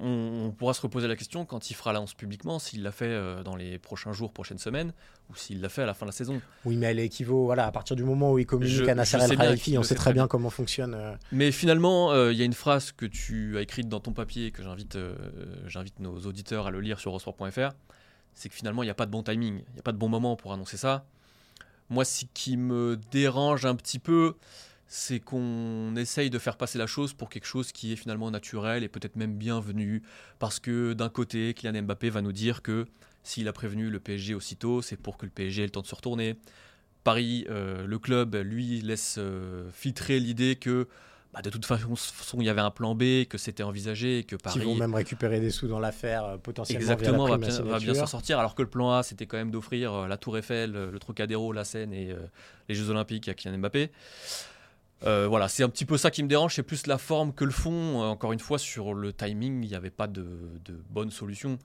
On, 0.00 0.52
pourra 0.56 0.74
se 0.74 0.80
reposer 0.80 1.08
la 1.08 1.16
question 1.16 1.44
quand 1.44 1.70
il 1.70 1.74
fera 1.74 1.92
l'annonce 1.92 2.14
publiquement, 2.14 2.58
s'il 2.58 2.82
l'a 2.82 2.92
fait 2.92 3.06
euh, 3.06 3.42
dans 3.42 3.56
les 3.56 3.78
prochains 3.78 4.12
jours, 4.12 4.32
prochaines 4.32 4.58
semaines, 4.58 4.92
ou 5.30 5.36
s'il 5.36 5.60
l'a 5.60 5.68
fait 5.68 5.82
à 5.82 5.86
la 5.86 5.94
fin 5.94 6.06
de 6.06 6.10
la 6.10 6.16
saison. 6.16 6.40
Oui, 6.64 6.76
mais 6.76 6.86
elle 6.86 6.98
équivaut, 6.98 7.44
voilà, 7.44 7.66
à 7.66 7.72
partir 7.72 7.96
du 7.96 8.04
moment 8.04 8.32
où 8.32 8.38
il 8.38 8.46
communique 8.46 8.88
à 8.88 8.94
Nasser 8.94 9.18
El 9.18 9.36
Khalifi, 9.36 9.78
on 9.78 9.82
sait 9.82 9.94
très 9.94 10.12
bien, 10.12 10.26
comment 10.28 10.50
fonctionne. 10.50 10.94
Euh. 10.94 11.14
Mais 11.32 11.52
finalement, 11.52 12.12
euh, 12.12 12.32
il 12.32 12.38
y 12.38 12.42
a 12.42 12.44
une 12.44 12.52
phrase 12.52 12.92
que 12.92 13.06
tu 13.06 13.56
as 13.58 13.62
écrite 13.62 13.88
dans 13.88 14.00
ton 14.00 14.12
papier, 14.12 14.50
que 14.50 14.62
j'invite 14.62 14.98
j'invite 15.66 16.00
nos 16.00 16.18
auditeurs 16.20 16.66
à 16.66 16.70
le 16.70 16.80
lire 16.80 17.00
sur 17.00 17.10
eurosport.fr, 17.10 17.72
c'est 18.34 18.48
que 18.48 18.54
finalement, 18.54 18.82
il 18.82 18.86
n'y 18.86 18.90
a 18.90 18.94
pas 18.94 19.06
de 19.06 19.10
bon 19.10 19.22
timing, 19.22 19.62
il 19.68 19.74
n'y 19.74 19.80
a 19.80 19.82
pas 19.82 19.92
de 19.92 19.98
bon 19.98 20.08
moment 20.08 20.36
pour 20.36 20.52
annoncer 20.52 20.76
ça. 20.76 21.04
Moi, 21.88 22.04
ce 22.04 22.24
qui 22.34 22.56
me 22.56 22.98
dérange 23.10 23.64
un 23.64 23.76
petit 23.76 23.98
peu, 23.98 24.36
c'est 24.88 25.20
qu'on 25.20 25.94
essaye 25.96 26.30
de 26.30 26.38
faire 26.38 26.56
passer 26.56 26.78
la 26.78 26.86
chose 26.86 27.12
pour 27.12 27.28
quelque 27.28 27.46
chose 27.46 27.72
qui 27.72 27.92
est 27.92 27.96
finalement 27.96 28.30
naturel 28.30 28.84
et 28.84 28.88
peut-être 28.88 29.16
même 29.16 29.34
bienvenu. 29.34 30.02
Parce 30.38 30.60
que 30.60 30.92
d'un 30.92 31.08
côté, 31.08 31.54
Kylian 31.54 31.82
Mbappé 31.82 32.10
va 32.10 32.22
nous 32.22 32.32
dire 32.32 32.62
que 32.62 32.86
s'il 33.24 33.48
a 33.48 33.52
prévenu 33.52 33.90
le 33.90 33.98
PSG 33.98 34.34
aussitôt, 34.34 34.82
c'est 34.82 34.96
pour 34.96 35.16
que 35.16 35.26
le 35.26 35.32
PSG 35.32 35.62
ait 35.62 35.66
le 35.66 35.72
temps 35.72 35.82
de 35.82 35.86
se 35.86 35.94
retourner. 35.94 36.36
Paris, 37.02 37.46
euh, 37.50 37.86
le 37.86 37.98
club, 37.98 38.36
lui, 38.36 38.80
laisse 38.80 39.16
euh, 39.18 39.68
filtrer 39.72 40.20
l'idée 40.20 40.54
que 40.56 40.86
bah, 41.32 41.42
de 41.42 41.50
toute 41.50 41.66
façon, 41.66 42.40
il 42.40 42.44
y 42.44 42.48
avait 42.48 42.60
un 42.60 42.70
plan 42.70 42.94
B, 42.94 43.24
que 43.28 43.36
c'était 43.36 43.64
envisagé, 43.64 44.24
que 44.24 44.36
Paris. 44.36 44.60
Ils 44.60 44.66
vont 44.66 44.76
même 44.76 44.94
récupérer 44.94 45.40
des 45.40 45.50
sous 45.50 45.66
dans 45.66 45.80
l'affaire, 45.80 46.24
euh, 46.24 46.36
potentiellement. 46.36 46.80
Exactement, 46.80 47.26
va 47.26 47.38
bien, 47.38 47.60
va 47.62 47.78
bien 47.80 47.94
s'en 47.94 48.06
sortir. 48.06 48.38
Alors 48.38 48.54
que 48.54 48.62
le 48.62 48.68
plan 48.68 48.92
A, 48.92 49.02
c'était 49.02 49.26
quand 49.26 49.36
même 49.36 49.50
d'offrir 49.50 50.06
la 50.06 50.16
Tour 50.16 50.38
Eiffel, 50.38 50.72
le 50.72 50.98
Trocadéro, 51.00 51.52
la 51.52 51.64
Seine 51.64 51.92
et 51.92 52.14
les 52.68 52.74
Jeux 52.74 52.90
Olympiques 52.90 53.28
à 53.28 53.34
Kylian 53.34 53.58
Mbappé. 53.58 53.90
Euh, 55.04 55.26
voilà, 55.28 55.48
c'est 55.48 55.62
un 55.62 55.68
petit 55.68 55.84
peu 55.84 55.98
ça 55.98 56.10
qui 56.10 56.22
me 56.22 56.28
dérange, 56.28 56.54
c'est 56.54 56.62
plus 56.62 56.86
la 56.86 56.98
forme 56.98 57.32
que 57.32 57.44
le 57.44 57.50
fond. 57.50 58.02
Euh, 58.02 58.06
encore 58.06 58.32
une 58.32 58.40
fois, 58.40 58.58
sur 58.58 58.94
le 58.94 59.12
timing, 59.12 59.62
il 59.62 59.68
n'y 59.68 59.74
avait 59.74 59.90
pas 59.90 60.06
de, 60.06 60.24
bonne 60.90 61.10
solution. 61.10 61.58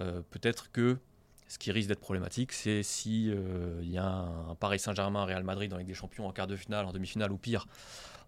Euh, 0.00 0.22
peut-être 0.30 0.70
que 0.70 0.98
ce 1.48 1.58
qui 1.58 1.72
risque 1.72 1.88
d'être 1.88 2.00
problématique, 2.00 2.52
c'est 2.52 2.82
si 2.82 3.32
il 3.82 3.90
y 3.90 3.98
a 3.98 4.06
un, 4.06 4.54
Paris 4.60 4.78
Saint-Germain, 4.78 5.24
Real 5.24 5.44
Madrid 5.44 5.70
dans 5.70 5.78
Ligue 5.78 5.86
des 5.86 5.94
Champions 5.94 6.26
en 6.26 6.32
quart 6.32 6.46
de 6.46 6.56
finale, 6.56 6.84
en 6.84 6.92
demi-finale 6.92 7.32
ou 7.32 7.38
pire, 7.38 7.66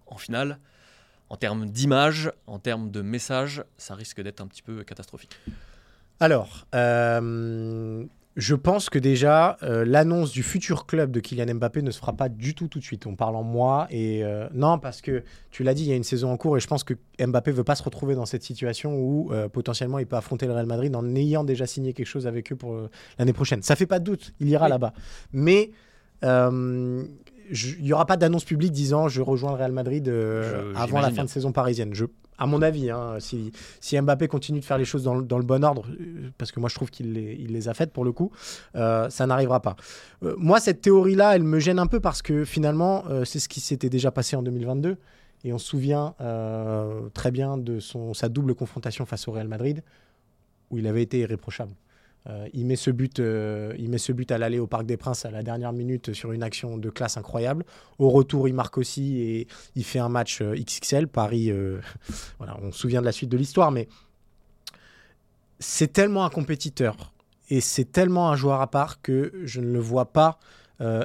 en 0.07 0.17
finale. 0.17 0.59
En 1.29 1.37
termes 1.37 1.67
d'image, 1.67 2.33
en 2.49 2.59
termes 2.59 2.91
de 2.91 3.03
message, 3.03 3.63
ça 3.77 3.95
risque 3.95 4.21
d'être 4.21 4.41
un 4.41 4.49
petit 4.49 4.63
peu 4.63 4.83
catastrophique. 4.83 5.39
Alors, 6.19 6.67
je 8.41 8.55
pense 8.55 8.89
que 8.89 8.99
déjà, 8.99 9.59
euh, 9.63 9.85
l'annonce 9.85 10.33
du 10.33 10.43
futur 10.43 10.87
club 10.87 11.11
de 11.11 11.21
Kylian 11.21 11.57
Mbappé 11.57 11.83
ne 11.83 11.91
se 11.91 11.99
fera 11.99 12.15
pas 12.15 12.31
du 12.31 12.55
tout 12.55 12.69
tout 12.69 12.79
de 12.79 12.85
suite. 12.85 13.07
On 13.07 13.15
parle 13.15 13.37
en 13.37 13.43
moi 13.43 13.87
et 13.91 14.25
euh, 14.25 14.49
non, 14.55 14.79
parce 14.79 15.03
que 15.03 15.23
tu 15.51 15.63
l'as 15.63 15.75
dit, 15.75 15.83
il 15.83 15.89
y 15.89 15.93
a 15.93 15.97
une 15.97 16.05
saison 16.05 16.33
en 16.33 16.39
cours 16.39 16.57
et 16.57 16.61
je 16.61 16.67
pense 16.67 16.83
que 16.83 16.95
Mbappé 17.23 17.51
veut 17.51 17.65
pas 17.65 17.75
se 17.75 17.83
retrouver 17.83 18.15
dans 18.15 18.25
cette 18.25 18.43
situation 18.43 18.95
où 18.97 19.31
euh, 19.31 19.51
potentiellement 19.51 19.99
il 19.99 20.07
peut 20.07 20.17
affronter 20.17 20.47
le 20.47 20.55
Real 20.55 20.65
Madrid 20.65 20.97
en 20.97 21.15
ayant 21.15 21.45
déjà 21.45 21.67
signé 21.67 21.93
quelque 21.93 22.07
chose 22.07 22.27
avec 22.27 22.51
eux 22.51 22.57
pour 22.57 22.75
l'année 23.19 23.35
prochaine. 23.35 23.63
Ça 23.63 23.77
fait 23.77 23.87
pas 23.87 23.99
de 23.99 24.05
doute, 24.05 24.33
il 24.41 24.49
ira 24.49 24.71
là-bas. 24.71 24.95
Mais 25.35 25.71
il 26.23 27.83
n'y 27.83 27.93
aura 27.93 28.07
pas 28.07 28.17
d'annonce 28.17 28.45
publique 28.45 28.73
disant 28.73 29.09
je 29.09 29.21
rejoins 29.21 29.51
le 29.51 29.59
Real 29.59 29.73
Madrid 29.73 30.11
avant 30.77 31.03
la 31.03 31.11
fin 31.11 31.25
de 31.25 31.29
saison 31.29 31.53
parisienne. 31.53 31.93
Je, 31.93 32.07
à 32.41 32.47
mon 32.47 32.63
avis, 32.63 32.91
hein, 32.91 33.19
si, 33.21 33.53
Mbappé 33.93 34.27
continue 34.27 34.61
de 34.61 34.65
faire 34.65 34.79
les 34.79 34.87
choses 34.87 35.05
dans, 35.05 35.15
le 35.15 35.45
bon 35.45 35.63
ordre, 35.63 35.87
euh, 35.89 36.31
parce 36.39 36.51
que 36.51 36.59
moi 36.59 36.71
je 36.71 36.75
trouve 36.75 36.91
qu'il 36.91 37.13
les, 37.13 37.69
a 37.69 37.75
faites 37.75 37.93
pour 37.93 38.03
le 38.03 38.13
coup, 38.13 38.33
euh, 38.77 39.11
ça 39.11 39.27
n'arrivera 39.27 39.61
pas. 39.61 39.77
Euh, 40.23 40.35
moi, 40.39 40.59
cette 40.59 40.81
théorie-là, 40.81 41.37
elle 41.37 41.43
me 41.43 41.61
gêne 41.61 41.79
un 41.79 41.87
peu 41.87 42.01
parce 42.01 42.23
que 42.23 42.47
finalement, 42.47 43.05
c'est 43.25 43.39
ce 43.39 43.49
qui 43.49 43.61
s'était 43.61 43.91
déjà 43.91 44.11
passé 44.11 44.37
en 44.37 44.43
2022. 44.43 44.97
Et 45.45 45.53
on 45.55 45.59
se 45.59 45.69
souvient 45.69 46.15
très 47.15 47.31
bien 47.31 47.57
de 47.57 47.79
sa 48.13 48.29
double 48.29 48.55
confrontation 48.55 49.05
face 49.07 49.29
au 49.29 49.33
Real 49.33 49.49
Madrid, 49.49 49.83
où 50.71 50.79
il 50.79 50.87
avait 50.87 51.03
été 51.03 51.19
irréprochable. 51.21 51.73
Euh, 52.29 52.49
il, 52.53 52.67
met 52.67 52.77
ce 52.77 52.91
but, 52.91 53.19
euh, 53.19 53.75
il 53.79 53.89
met 53.89 53.99
ce 53.99 54.13
but 54.13 54.31
à 54.31 54.39
l'aller 54.39 54.59
au 54.59 54.67
Parc 54.67 54.85
des 54.85 54.97
Princes 54.97 55.25
à 55.25 55.31
la 55.31 55.43
dernière 55.43 55.73
minute 55.73 56.13
sur 56.13 56.33
une 56.33 56.43
action 56.43 56.77
de 56.77 56.91
classe 56.91 57.17
incroyable. 57.17 57.65
Au 57.99 58.11
retour, 58.11 58.47
il 58.47 58.55
marque 58.55 58.77
aussi 58.77 59.21
et 59.21 59.49
il 59.75 59.85
fait 59.85 59.99
un 59.99 60.11
match 60.11 60.43
euh, 60.43 60.55
XXL. 60.55 61.09
Paris, 61.09 61.51
voilà, 62.39 62.59
on 62.63 62.73
se 62.73 62.79
souvient 62.79 63.01
de 63.01 63.07
la 63.07 63.13
suite 63.13 63.31
de 63.31 63.37
l'histoire, 63.37 63.71
mais 63.71 63.89
c'est 65.59 65.93
tellement 65.93 66.25
un 66.25 66.31
compétiteur 66.31 67.13
et 67.49 67.61
c'est 67.61 67.91
tellement 67.91 68.31
un 68.31 68.37
joueur 68.37 68.61
à 68.61 68.71
part 68.71 69.01
que 69.01 69.33
je 69.45 69.61
ne 69.61 69.73
le 69.73 69.81
vois 69.81 70.13
pas 70.13 70.39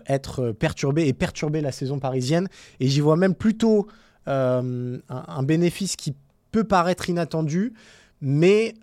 être 0.06 0.54
perturbé 0.54 1.06
et 1.06 1.12
perturber 1.12 1.60
la 1.60 1.74
saison 1.74 2.00
parisienne. 2.00 2.48
Et 2.80 2.88
j'y 2.88 3.02
vois 3.02 3.18
même 3.18 3.36
plutôt 3.36 3.88
un, 4.26 5.00
un, 5.10 5.44
bénéfice 5.44 5.98
qui 5.98 6.16
peut 6.52 6.64
paraître 6.64 7.10
inattendu, 7.10 7.74
mais 8.22 8.74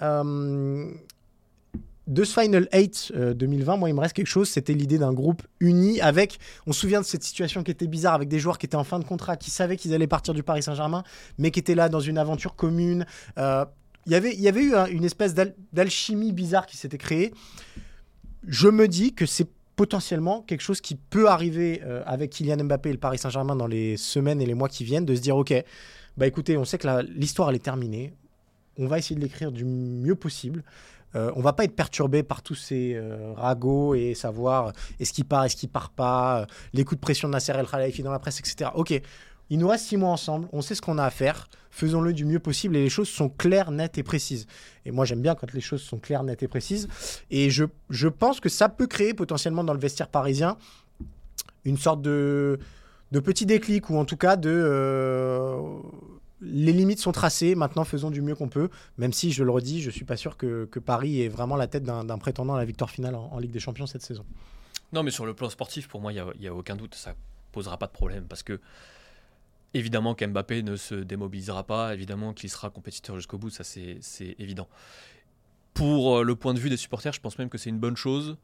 de 2.12 2.24
ce 2.24 2.38
Final 2.38 2.68
8 2.72 3.12
2020, 3.34 3.72
euh, 3.72 3.76
moi, 3.76 3.88
il 3.88 3.94
me 3.94 4.00
reste 4.00 4.14
quelque 4.14 4.26
chose. 4.26 4.48
C'était 4.48 4.74
l'idée 4.74 4.98
d'un 4.98 5.12
groupe 5.12 5.42
uni 5.60 6.00
avec. 6.00 6.38
On 6.66 6.72
se 6.72 6.80
souvient 6.80 7.00
de 7.00 7.06
cette 7.06 7.22
situation 7.22 7.62
qui 7.62 7.70
était 7.70 7.86
bizarre 7.86 8.14
avec 8.14 8.28
des 8.28 8.38
joueurs 8.38 8.58
qui 8.58 8.66
étaient 8.66 8.76
en 8.76 8.84
fin 8.84 8.98
de 8.98 9.04
contrat, 9.04 9.36
qui 9.36 9.50
savaient 9.50 9.76
qu'ils 9.76 9.94
allaient 9.94 10.06
partir 10.06 10.34
du 10.34 10.42
Paris 10.42 10.62
Saint-Germain, 10.62 11.04
mais 11.38 11.50
qui 11.50 11.60
étaient 11.60 11.74
là 11.74 11.88
dans 11.88 12.00
une 12.00 12.18
aventure 12.18 12.54
commune. 12.54 13.06
Euh, 13.38 13.64
y 14.06 14.14
il 14.14 14.40
y 14.40 14.48
avait 14.48 14.62
eu 14.62 14.74
une 14.90 15.04
espèce 15.04 15.34
d'alchimie 15.72 16.32
bizarre 16.32 16.66
qui 16.66 16.76
s'était 16.76 16.98
créée. 16.98 17.32
Je 18.46 18.68
me 18.68 18.88
dis 18.88 19.14
que 19.14 19.24
c'est 19.24 19.48
potentiellement 19.76 20.42
quelque 20.42 20.60
chose 20.60 20.80
qui 20.80 20.96
peut 20.96 21.28
arriver 21.28 21.80
euh, 21.84 22.02
avec 22.04 22.30
Kylian 22.30 22.64
Mbappé 22.64 22.90
et 22.90 22.92
le 22.92 22.98
Paris 22.98 23.18
Saint-Germain 23.18 23.56
dans 23.56 23.66
les 23.66 23.96
semaines 23.96 24.42
et 24.42 24.46
les 24.46 24.54
mois 24.54 24.68
qui 24.68 24.84
viennent, 24.84 25.06
de 25.06 25.14
se 25.14 25.20
dire 25.20 25.36
ok, 25.36 25.54
bah 26.16 26.26
écoutez, 26.26 26.58
on 26.58 26.64
sait 26.64 26.78
que 26.78 26.88
l'histoire 27.16 27.48
elle 27.48 27.56
est 27.56 27.64
terminée, 27.64 28.12
on 28.78 28.86
va 28.86 28.98
essayer 28.98 29.16
de 29.16 29.20
l'écrire 29.20 29.52
du 29.52 29.64
mieux 29.64 30.14
possible. 30.14 30.62
Euh, 31.14 31.30
on 31.36 31.40
va 31.40 31.52
pas 31.52 31.64
être 31.64 31.76
perturbé 31.76 32.22
par 32.22 32.42
tous 32.42 32.54
ces 32.54 32.94
euh, 32.94 33.32
ragots 33.36 33.94
et 33.94 34.14
savoir 34.14 34.68
euh, 34.68 34.72
est-ce 34.98 35.12
qu'il 35.12 35.24
part, 35.24 35.44
est-ce 35.44 35.56
qu'il 35.56 35.68
part 35.68 35.90
pas, 35.90 36.46
les 36.72 36.84
coups 36.84 36.98
de 36.98 37.02
pression 37.02 37.28
de 37.28 37.32
Nasser 37.32 37.52
El 37.52 37.66
Khalifi 37.66 38.02
dans 38.02 38.12
la 38.12 38.18
presse, 38.18 38.40
etc. 38.40 38.70
Ok, 38.74 38.98
il 39.50 39.58
nous 39.58 39.68
reste 39.68 39.86
six 39.86 39.96
mois 39.96 40.10
ensemble, 40.10 40.48
on 40.52 40.62
sait 40.62 40.74
ce 40.74 40.80
qu'on 40.80 40.98
a 40.98 41.04
à 41.04 41.10
faire, 41.10 41.48
faisons-le 41.70 42.12
du 42.12 42.24
mieux 42.24 42.38
possible 42.38 42.76
et 42.76 42.82
les 42.82 42.88
choses 42.88 43.08
sont 43.08 43.28
claires, 43.28 43.70
nettes 43.70 43.98
et 43.98 44.02
précises. 44.02 44.46
Et 44.86 44.90
moi 44.90 45.04
j'aime 45.04 45.20
bien 45.20 45.34
quand 45.34 45.52
les 45.52 45.60
choses 45.60 45.82
sont 45.82 45.98
claires, 45.98 46.22
nettes 46.22 46.42
et 46.42 46.48
précises. 46.48 46.88
Et 47.30 47.50
je, 47.50 47.64
je 47.90 48.08
pense 48.08 48.40
que 48.40 48.48
ça 48.48 48.68
peut 48.68 48.86
créer 48.86 49.12
potentiellement 49.12 49.64
dans 49.64 49.74
le 49.74 49.80
vestiaire 49.80 50.08
parisien 50.08 50.56
une 51.64 51.76
sorte 51.76 52.02
de, 52.02 52.58
de 53.12 53.20
petit 53.20 53.46
déclic 53.46 53.90
ou 53.90 53.96
en 53.96 54.04
tout 54.04 54.16
cas 54.16 54.36
de 54.36 54.48
les 56.42 56.72
limites 56.72 56.98
sont 56.98 57.12
tracées. 57.12 57.54
Maintenant, 57.54 57.84
faisons 57.84 58.10
du 58.10 58.20
mieux 58.20 58.34
qu'on 58.34 58.48
peut. 58.48 58.68
Même 58.98 59.12
si, 59.12 59.32
je 59.32 59.44
le 59.44 59.50
redis, 59.50 59.80
je 59.80 59.90
suis 59.90 60.04
pas 60.04 60.16
sûr 60.16 60.36
que, 60.36 60.66
Paris 60.84 61.22
ait 61.22 61.28
vraiment 61.28 61.56
la 61.56 61.68
tête 61.68 61.84
d'un 61.84 62.18
prétendant 62.18 62.54
à 62.54 62.58
la 62.58 62.64
victoire 62.64 62.90
finale 62.90 63.14
en, 63.14 63.38
Ligue 63.38 63.52
des 63.52 63.60
Champions 63.60 63.86
cette 63.86 64.02
saison. 64.02 64.24
Non, 64.92 65.02
mais 65.02 65.10
sur 65.10 65.24
le 65.24 65.34
plan 65.34 65.48
sportif, 65.48 65.88
pour 65.88 66.00
moi, 66.00 66.12
il 66.12 66.22
n'y 66.40 66.46
a, 66.48 66.54
aucun 66.54 66.76
doute. 66.76 66.94
Ça 66.94 67.14
posera 67.52 67.78
pas 67.78 67.86
de 67.86 67.92
problème 67.92 68.24
parce 68.28 68.42
que. 68.42 68.60
Évidemment 69.74 70.14
qu'Mbappé 70.14 70.62
ne 70.62 70.76
se 70.76 70.94
démobilisera 70.94 71.66
pas, 71.66 71.94
évidemment 71.94 72.34
qu'il 72.34 72.50
sera 72.50 72.68
compétiteur 72.68 73.16
jusqu'au 73.16 73.38
bout, 73.38 73.48
ça 73.48 73.64
c'est 73.64 74.36
évident. 74.38 74.68
Pour 75.74 76.18
euh, 76.18 76.22
le 76.22 76.36
point 76.36 76.52
de 76.52 76.58
vue 76.58 76.68
des 76.68 76.76
supporters, 76.76 77.12
je 77.12 77.20
pense 77.20 77.38
même 77.38 77.48
que 77.48 77.56
c'est 77.56 77.70
une 77.70 77.78
bonne 77.78 77.96
chose. 77.96 78.36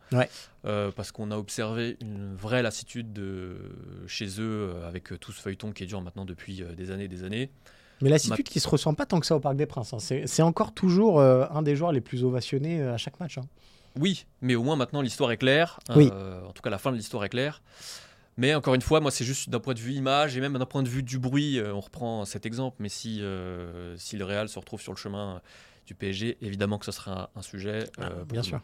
Euh, 0.64 0.90
parce 0.90 1.12
qu'on 1.12 1.30
a 1.30 1.36
observé 1.36 1.98
une 2.00 2.34
vraie 2.34 2.62
lassitude 2.62 3.12
de, 3.12 3.58
chez 4.06 4.40
eux 4.40 4.72
euh, 4.72 4.88
avec 4.88 5.18
tout 5.20 5.32
ce 5.32 5.40
feuilleton 5.40 5.72
qui 5.72 5.84
dure 5.86 6.00
maintenant 6.00 6.24
depuis 6.24 6.62
des 6.76 6.90
années 6.90 7.04
et 7.04 7.08
des 7.08 7.24
années. 7.24 7.50
Mais 8.00 8.10
lassitude 8.10 8.44
qui 8.44 8.54
qui 8.54 8.60
se 8.60 8.68
ressent 8.68 8.94
pas 8.94 9.06
tant 9.06 9.20
que 9.20 9.26
ça 9.26 9.36
au 9.36 9.40
Parc 9.40 9.56
des 9.56 9.66
Princes. 9.66 9.92
Hein. 9.92 9.98
C'est 10.26 10.42
encore 10.42 10.72
toujours 10.72 11.20
euh, 11.20 11.46
un 11.50 11.62
des 11.62 11.76
joueurs 11.76 11.92
les 11.92 12.00
plus 12.00 12.24
ovationnés 12.24 12.80
euh, 12.80 12.94
à 12.94 12.96
chaque 12.96 13.18
match. 13.20 13.38
Hein. 13.38 13.44
Oui, 13.98 14.26
mais 14.40 14.54
au 14.54 14.62
moins 14.62 14.76
maintenant 14.76 15.00
l'histoire 15.00 15.32
est 15.32 15.36
claire. 15.36 15.80
Euh, 15.90 16.44
en 16.44 16.52
tout 16.52 16.62
cas, 16.62 16.70
la 16.70 16.78
fin 16.78 16.92
de 16.92 16.96
l'histoire 16.96 17.24
est 17.24 17.28
claire. 17.28 17.62
Mais 18.36 18.54
encore 18.54 18.74
une 18.74 18.82
fois, 18.82 19.00
moi, 19.00 19.10
c'est 19.10 19.24
juste 19.24 19.50
d'un 19.50 19.58
point 19.58 19.74
de 19.74 19.80
vue 19.80 19.94
image 19.94 20.36
et 20.36 20.40
même 20.40 20.56
d'un 20.56 20.66
point 20.66 20.84
de 20.84 20.88
vue 20.88 21.02
du 21.02 21.18
bruit. 21.18 21.60
on 21.60 21.80
reprend 21.80 22.24
cet 22.24 22.46
exemple, 22.46 22.76
mais 22.78 22.88
si, 22.88 23.20
si 23.96 24.16
le 24.16 24.24
Real 24.24 24.48
se 24.48 24.60
retrouve 24.60 24.80
sur 24.80 24.92
le 24.92 24.98
chemin 24.98 25.42
du 25.86 25.94
PSG, 25.96 26.38
évidemment 26.40 26.78
que 26.78 26.84
ce 26.84 26.92
sera 26.92 27.30
un, 27.34 27.42
sujet. 27.42 27.90
Ah, 27.98 28.10
bien 28.28 28.44
sûr. 28.44 28.60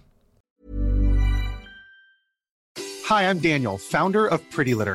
Hi, 3.11 3.25
I'm 3.25 3.41
Daniel, 3.41 3.77
founder 3.79 4.29
of 4.31 4.41
Pretty 4.51 4.75
Litter. 4.75 4.95